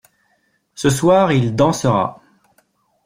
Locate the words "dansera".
1.55-2.23